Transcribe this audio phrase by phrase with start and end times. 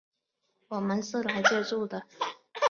[0.69, 2.01] 我们是来借住的